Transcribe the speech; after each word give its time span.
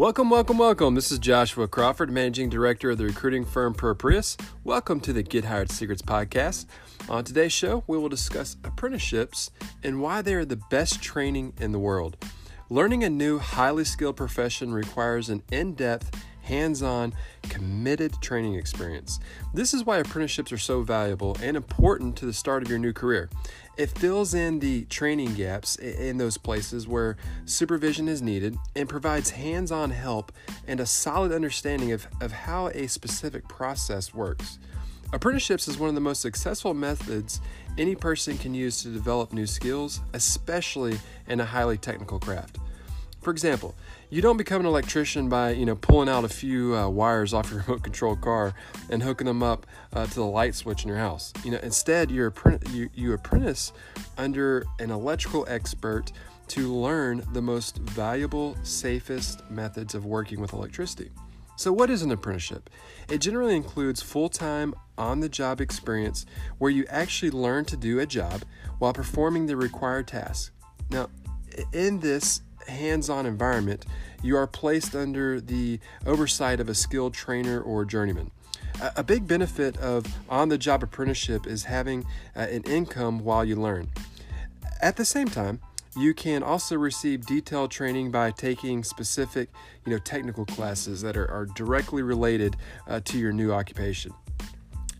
Welcome, 0.00 0.30
welcome, 0.30 0.56
welcome. 0.56 0.94
This 0.94 1.12
is 1.12 1.18
Joshua 1.18 1.68
Crawford, 1.68 2.10
Managing 2.10 2.48
Director 2.48 2.88
of 2.88 2.96
the 2.96 3.04
recruiting 3.04 3.44
firm 3.44 3.74
Prius. 3.74 4.34
Welcome 4.64 4.98
to 5.00 5.12
the 5.12 5.22
Get 5.22 5.44
Hired 5.44 5.70
Secrets 5.70 6.00
podcast. 6.00 6.64
On 7.10 7.22
today's 7.22 7.52
show, 7.52 7.84
we 7.86 7.98
will 7.98 8.08
discuss 8.08 8.56
apprenticeships 8.64 9.50
and 9.84 10.00
why 10.00 10.22
they 10.22 10.32
are 10.32 10.46
the 10.46 10.56
best 10.70 11.02
training 11.02 11.52
in 11.60 11.72
the 11.72 11.78
world. 11.78 12.16
Learning 12.70 13.04
a 13.04 13.10
new, 13.10 13.38
highly 13.38 13.84
skilled 13.84 14.16
profession 14.16 14.72
requires 14.72 15.28
an 15.28 15.42
in 15.52 15.74
depth 15.74 16.24
hands 16.42 16.82
on, 16.82 17.12
committed 17.42 18.14
training 18.20 18.54
experience. 18.54 19.20
This 19.54 19.74
is 19.74 19.84
why 19.84 19.98
apprenticeships 19.98 20.52
are 20.52 20.58
so 20.58 20.82
valuable 20.82 21.36
and 21.42 21.56
important 21.56 22.16
to 22.16 22.26
the 22.26 22.32
start 22.32 22.62
of 22.62 22.68
your 22.68 22.78
new 22.78 22.92
career. 22.92 23.28
It 23.76 23.90
fills 23.90 24.34
in 24.34 24.58
the 24.58 24.84
training 24.86 25.34
gaps 25.34 25.76
in 25.76 26.18
those 26.18 26.36
places 26.36 26.86
where 26.86 27.16
supervision 27.46 28.08
is 28.08 28.20
needed 28.20 28.56
and 28.76 28.88
provides 28.88 29.30
hands 29.30 29.72
on 29.72 29.90
help 29.90 30.32
and 30.66 30.80
a 30.80 30.86
solid 30.86 31.32
understanding 31.32 31.92
of, 31.92 32.06
of 32.20 32.32
how 32.32 32.68
a 32.68 32.88
specific 32.88 33.48
process 33.48 34.12
works. 34.12 34.58
Apprenticeships 35.12 35.66
is 35.66 35.78
one 35.78 35.88
of 35.88 35.94
the 35.94 36.00
most 36.00 36.20
successful 36.20 36.72
methods 36.72 37.40
any 37.78 37.96
person 37.96 38.38
can 38.38 38.54
use 38.54 38.82
to 38.82 38.88
develop 38.88 39.32
new 39.32 39.46
skills, 39.46 40.00
especially 40.12 40.98
in 41.26 41.40
a 41.40 41.44
highly 41.44 41.78
technical 41.78 42.18
craft. 42.18 42.58
For 43.20 43.30
example, 43.30 43.74
you 44.08 44.22
don't 44.22 44.36
become 44.36 44.60
an 44.60 44.66
electrician 44.66 45.28
by 45.28 45.50
you 45.50 45.66
know 45.66 45.76
pulling 45.76 46.08
out 46.08 46.24
a 46.24 46.28
few 46.28 46.74
uh, 46.74 46.88
wires 46.88 47.34
off 47.34 47.50
your 47.50 47.60
remote 47.66 47.82
control 47.82 48.16
car 48.16 48.54
and 48.88 49.02
hooking 49.02 49.26
them 49.26 49.42
up 49.42 49.66
uh, 49.92 50.06
to 50.06 50.14
the 50.14 50.24
light 50.24 50.54
switch 50.54 50.82
in 50.82 50.88
your 50.88 50.98
house. 50.98 51.32
You 51.44 51.52
know, 51.52 51.60
instead 51.62 52.10
you're 52.10 52.32
you, 52.70 52.88
you 52.94 53.12
apprentice 53.12 53.72
under 54.16 54.64
an 54.78 54.90
electrical 54.90 55.44
expert 55.48 56.12
to 56.48 56.72
learn 56.74 57.24
the 57.32 57.42
most 57.42 57.78
valuable, 57.78 58.56
safest 58.62 59.48
methods 59.50 59.94
of 59.94 60.04
working 60.04 60.40
with 60.40 60.52
electricity. 60.52 61.10
So, 61.56 61.72
what 61.72 61.90
is 61.90 62.02
an 62.02 62.10
apprenticeship? 62.10 62.70
It 63.08 63.18
generally 63.18 63.54
includes 63.54 64.00
full 64.00 64.30
time, 64.30 64.74
on 65.00 65.20
the 65.20 65.28
job 65.28 65.60
experience 65.60 66.26
where 66.58 66.70
you 66.70 66.84
actually 66.88 67.30
learn 67.30 67.64
to 67.64 67.76
do 67.76 67.98
a 67.98 68.06
job 68.06 68.42
while 68.78 68.92
performing 68.92 69.46
the 69.46 69.56
required 69.56 70.06
tasks. 70.06 70.52
Now, 70.90 71.08
in 71.72 71.98
this 71.98 72.42
hands 72.66 73.10
on 73.10 73.26
environment, 73.26 73.86
you 74.22 74.36
are 74.36 74.46
placed 74.46 74.94
under 74.94 75.40
the 75.40 75.80
oversight 76.06 76.60
of 76.60 76.68
a 76.68 76.74
skilled 76.74 77.14
trainer 77.14 77.60
or 77.60 77.84
journeyman. 77.84 78.30
A 78.96 79.02
big 79.02 79.26
benefit 79.26 79.76
of 79.78 80.06
on 80.28 80.48
the 80.48 80.56
job 80.56 80.82
apprenticeship 80.82 81.46
is 81.46 81.64
having 81.64 82.04
uh, 82.34 82.40
an 82.40 82.62
income 82.62 83.20
while 83.20 83.44
you 83.44 83.56
learn. 83.56 83.88
At 84.80 84.96
the 84.96 85.04
same 85.04 85.28
time, 85.28 85.60
you 85.96 86.14
can 86.14 86.42
also 86.42 86.76
receive 86.76 87.26
detailed 87.26 87.70
training 87.70 88.10
by 88.10 88.30
taking 88.30 88.84
specific, 88.84 89.50
you 89.84 89.92
know, 89.92 89.98
technical 89.98 90.46
classes 90.46 91.02
that 91.02 91.16
are, 91.16 91.30
are 91.30 91.46
directly 91.46 92.02
related 92.02 92.56
uh, 92.88 93.00
to 93.04 93.18
your 93.18 93.32
new 93.32 93.52
occupation. 93.52 94.14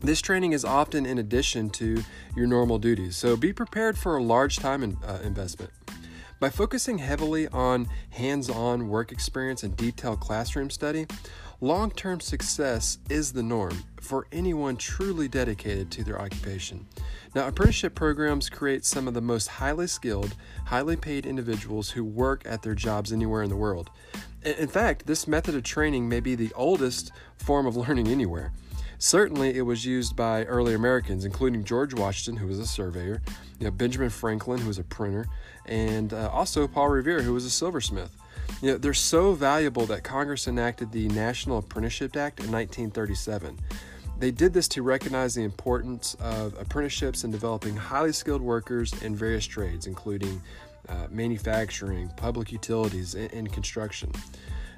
This 0.00 0.20
training 0.20 0.52
is 0.52 0.64
often 0.64 1.04
in 1.04 1.18
addition 1.18 1.70
to 1.70 2.02
your 2.36 2.46
normal 2.46 2.78
duties, 2.78 3.16
so 3.16 3.36
be 3.36 3.52
prepared 3.52 3.98
for 3.98 4.16
a 4.16 4.22
large 4.22 4.58
time 4.58 4.82
in, 4.82 4.96
uh, 5.04 5.18
investment. 5.24 5.70
By 6.38 6.50
focusing 6.50 6.98
heavily 6.98 7.48
on 7.48 7.88
hands 8.10 8.50
on 8.50 8.88
work 8.88 9.10
experience 9.10 9.62
and 9.62 9.74
detailed 9.74 10.20
classroom 10.20 10.68
study, 10.68 11.06
long 11.62 11.90
term 11.90 12.20
success 12.20 12.98
is 13.08 13.32
the 13.32 13.42
norm 13.42 13.84
for 14.02 14.26
anyone 14.30 14.76
truly 14.76 15.28
dedicated 15.28 15.90
to 15.92 16.04
their 16.04 16.20
occupation. 16.20 16.86
Now, 17.34 17.48
apprenticeship 17.48 17.94
programs 17.94 18.50
create 18.50 18.84
some 18.84 19.08
of 19.08 19.14
the 19.14 19.22
most 19.22 19.46
highly 19.46 19.86
skilled, 19.86 20.34
highly 20.66 20.96
paid 20.96 21.24
individuals 21.24 21.90
who 21.90 22.04
work 22.04 22.42
at 22.44 22.60
their 22.60 22.74
jobs 22.74 23.14
anywhere 23.14 23.42
in 23.42 23.48
the 23.48 23.56
world. 23.56 23.88
In 24.44 24.68
fact, 24.68 25.06
this 25.06 25.26
method 25.26 25.54
of 25.54 25.62
training 25.62 26.06
may 26.06 26.20
be 26.20 26.34
the 26.34 26.52
oldest 26.54 27.12
form 27.38 27.64
of 27.66 27.76
learning 27.88 28.08
anywhere. 28.08 28.52
Certainly, 28.98 29.56
it 29.56 29.62
was 29.62 29.84
used 29.84 30.16
by 30.16 30.44
early 30.44 30.74
Americans, 30.74 31.24
including 31.24 31.64
George 31.64 31.94
Washington, 31.94 32.40
who 32.40 32.46
was 32.46 32.58
a 32.58 32.66
surveyor, 32.66 33.20
you 33.58 33.64
know, 33.64 33.70
Benjamin 33.70 34.10
Franklin, 34.10 34.58
who 34.58 34.68
was 34.68 34.78
a 34.78 34.84
printer, 34.84 35.26
and 35.66 36.12
uh, 36.12 36.30
also 36.32 36.66
Paul 36.66 36.88
Revere, 36.88 37.22
who 37.22 37.34
was 37.34 37.44
a 37.44 37.50
silversmith. 37.50 38.16
You 38.62 38.72
know, 38.72 38.78
they're 38.78 38.94
so 38.94 39.34
valuable 39.34 39.84
that 39.86 40.02
Congress 40.02 40.48
enacted 40.48 40.92
the 40.92 41.08
National 41.08 41.58
Apprenticeship 41.58 42.16
Act 42.16 42.40
in 42.40 42.50
1937. 42.50 43.58
They 44.18 44.30
did 44.30 44.54
this 44.54 44.66
to 44.68 44.82
recognize 44.82 45.34
the 45.34 45.44
importance 45.44 46.14
of 46.20 46.58
apprenticeships 46.58 47.24
in 47.24 47.30
developing 47.30 47.76
highly 47.76 48.12
skilled 48.12 48.40
workers 48.40 48.94
in 49.02 49.14
various 49.14 49.44
trades, 49.44 49.86
including 49.86 50.40
uh, 50.88 51.08
manufacturing, 51.10 52.08
public 52.16 52.50
utilities, 52.50 53.14
and, 53.14 53.30
and, 53.32 53.52
construction. 53.52 54.10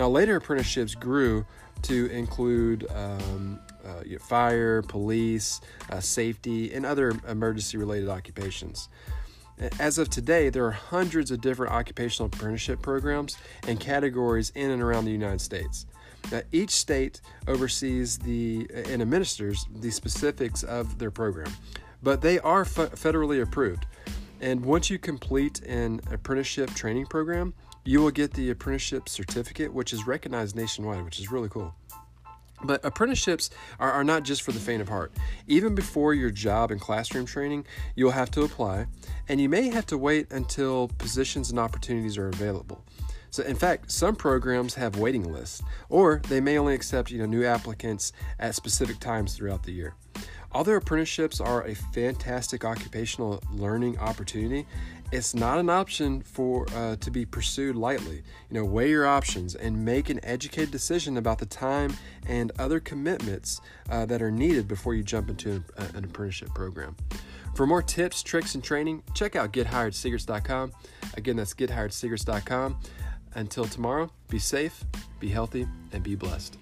Now, 0.00 0.08
later 0.08 0.36
apprenticeships 0.36 0.94
grew 0.94 1.44
to 1.82 2.06
include 2.06 2.86
um, 2.88 3.60
uh, 3.84 4.18
fire, 4.18 4.80
police, 4.80 5.60
uh, 5.90 6.00
safety, 6.00 6.72
and 6.72 6.86
other 6.86 7.12
emergency 7.28 7.76
related 7.76 8.08
occupations. 8.08 8.88
As 9.78 9.98
of 9.98 10.08
today, 10.08 10.48
there 10.48 10.64
are 10.64 10.70
hundreds 10.70 11.30
of 11.30 11.42
different 11.42 11.74
occupational 11.74 12.30
apprenticeship 12.32 12.80
programs 12.80 13.36
and 13.68 13.78
categories 13.78 14.52
in 14.54 14.70
and 14.70 14.80
around 14.80 15.04
the 15.04 15.10
United 15.10 15.42
States. 15.42 15.84
Now, 16.32 16.40
each 16.50 16.70
state 16.70 17.20
oversees 17.46 18.16
the 18.16 18.70
and 18.72 19.02
administers 19.02 19.66
the 19.80 19.90
specifics 19.90 20.62
of 20.62 20.98
their 20.98 21.10
program, 21.10 21.52
but 22.02 22.22
they 22.22 22.38
are 22.38 22.62
f- 22.62 22.92
federally 22.92 23.42
approved. 23.42 23.84
And 24.40 24.64
once 24.64 24.88
you 24.88 24.98
complete 24.98 25.60
an 25.60 26.00
apprenticeship 26.10 26.70
training 26.70 27.04
program, 27.04 27.52
you 27.84 28.00
will 28.00 28.10
get 28.10 28.32
the 28.34 28.50
apprenticeship 28.50 29.08
certificate, 29.08 29.72
which 29.72 29.92
is 29.92 30.06
recognized 30.06 30.56
nationwide, 30.56 31.04
which 31.04 31.18
is 31.18 31.30
really 31.30 31.48
cool. 31.48 31.74
But 32.62 32.84
apprenticeships 32.84 33.50
are, 33.78 33.90
are, 33.90 34.04
not 34.04 34.22
just 34.22 34.42
for 34.42 34.52
the 34.52 34.60
faint 34.60 34.82
of 34.82 34.88
heart. 34.88 35.12
Even 35.46 35.74
before 35.74 36.12
your 36.12 36.30
job 36.30 36.70
and 36.70 36.80
classroom 36.80 37.24
training, 37.24 37.64
you'll 37.94 38.10
have 38.10 38.30
to 38.32 38.42
apply, 38.42 38.86
and 39.28 39.40
you 39.40 39.48
may 39.48 39.70
have 39.70 39.86
to 39.86 39.98
wait 39.98 40.30
until 40.30 40.88
positions 40.98 41.50
and 41.50 41.58
opportunities 41.58 42.18
are 42.18 42.28
available. 42.28 42.84
So, 43.30 43.44
in 43.44 43.56
fact, 43.56 43.92
some 43.92 44.16
programs 44.16 44.74
have 44.74 44.98
waiting 44.98 45.32
lists, 45.32 45.62
or 45.88 46.20
they 46.28 46.40
may 46.40 46.58
only 46.58 46.74
accept 46.74 47.10
you 47.10 47.18
know 47.18 47.26
new 47.26 47.44
applicants 47.44 48.12
at 48.38 48.56
specific 48.56 48.98
times 48.98 49.36
throughout 49.36 49.62
the 49.62 49.72
year. 49.72 49.94
Although 50.52 50.76
apprenticeships 50.76 51.40
are 51.40 51.64
a 51.64 51.74
fantastic 51.74 52.64
occupational 52.64 53.42
learning 53.52 53.98
opportunity, 53.98 54.66
it's 55.12 55.34
not 55.34 55.58
an 55.58 55.70
option 55.70 56.22
for 56.22 56.66
uh, 56.74 56.96
to 56.96 57.10
be 57.10 57.24
pursued 57.24 57.76
lightly. 57.76 58.22
You 58.48 58.60
know, 58.60 58.64
weigh 58.64 58.90
your 58.90 59.06
options 59.06 59.54
and 59.54 59.84
make 59.84 60.08
an 60.08 60.20
educated 60.24 60.70
decision 60.70 61.16
about 61.16 61.38
the 61.38 61.46
time 61.46 61.94
and 62.26 62.52
other 62.58 62.80
commitments 62.80 63.60
uh, 63.90 64.06
that 64.06 64.22
are 64.22 64.30
needed 64.30 64.68
before 64.68 64.94
you 64.94 65.02
jump 65.02 65.28
into 65.28 65.64
a, 65.76 65.96
an 65.96 66.04
apprenticeship 66.04 66.54
program. 66.54 66.96
For 67.54 67.66
more 67.66 67.82
tips, 67.82 68.22
tricks, 68.22 68.54
and 68.54 68.62
training, 68.62 69.02
check 69.14 69.34
out 69.34 69.52
GetHiredSecrets.com. 69.52 70.72
Again, 71.16 71.36
that's 71.36 71.54
GetHiredSecrets.com. 71.54 72.78
Until 73.34 73.64
tomorrow, 73.64 74.10
be 74.28 74.38
safe, 74.38 74.84
be 75.18 75.28
healthy, 75.28 75.66
and 75.92 76.02
be 76.02 76.14
blessed. 76.14 76.56